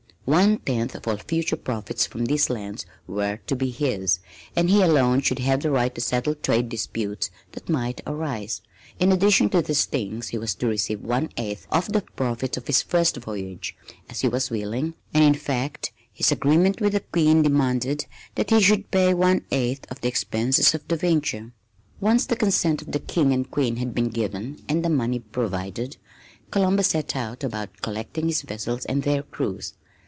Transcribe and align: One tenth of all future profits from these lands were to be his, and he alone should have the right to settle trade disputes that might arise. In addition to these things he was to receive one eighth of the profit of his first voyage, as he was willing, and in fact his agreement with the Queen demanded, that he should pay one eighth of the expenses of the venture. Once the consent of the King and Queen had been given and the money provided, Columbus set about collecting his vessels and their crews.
One 0.23 0.59
tenth 0.59 0.95
of 0.95 1.05
all 1.09 1.17
future 1.17 1.57
profits 1.57 2.05
from 2.05 2.23
these 2.25 2.49
lands 2.49 2.85
were 3.05 3.39
to 3.47 3.55
be 3.55 3.69
his, 3.69 4.19
and 4.55 4.69
he 4.69 4.81
alone 4.81 5.19
should 5.21 5.39
have 5.39 5.61
the 5.61 5.71
right 5.71 5.93
to 5.93 5.99
settle 5.99 6.35
trade 6.35 6.69
disputes 6.69 7.29
that 7.51 7.67
might 7.67 7.99
arise. 8.07 8.61
In 8.97 9.11
addition 9.11 9.49
to 9.49 9.61
these 9.61 9.83
things 9.83 10.29
he 10.29 10.37
was 10.37 10.55
to 10.55 10.67
receive 10.67 11.01
one 11.01 11.29
eighth 11.35 11.67
of 11.69 11.91
the 11.91 12.01
profit 12.15 12.55
of 12.55 12.67
his 12.67 12.81
first 12.81 13.17
voyage, 13.17 13.75
as 14.09 14.21
he 14.21 14.29
was 14.29 14.49
willing, 14.49 14.93
and 15.13 15.21
in 15.23 15.33
fact 15.33 15.91
his 16.13 16.31
agreement 16.31 16.79
with 16.79 16.93
the 16.93 17.01
Queen 17.01 17.41
demanded, 17.41 18.05
that 18.35 18.51
he 18.51 18.61
should 18.61 18.89
pay 18.91 19.13
one 19.13 19.43
eighth 19.51 19.89
of 19.91 19.99
the 19.99 20.07
expenses 20.07 20.73
of 20.73 20.87
the 20.87 20.95
venture. 20.95 21.51
Once 21.99 22.25
the 22.25 22.37
consent 22.37 22.81
of 22.81 22.93
the 22.93 22.99
King 22.99 23.33
and 23.33 23.51
Queen 23.51 23.77
had 23.77 23.93
been 23.93 24.07
given 24.09 24.61
and 24.69 24.85
the 24.85 24.89
money 24.89 25.19
provided, 25.19 25.97
Columbus 26.51 26.89
set 26.89 27.15
about 27.43 27.81
collecting 27.81 28.27
his 28.27 28.43
vessels 28.43 28.85
and 28.85 29.03
their 29.03 29.23
crews. 29.23 29.73